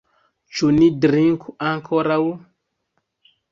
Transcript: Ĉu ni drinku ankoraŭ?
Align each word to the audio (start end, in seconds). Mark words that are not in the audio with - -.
Ĉu 0.59 0.69
ni 0.77 0.87
drinku 1.03 1.55
ankoraŭ? 1.73 2.19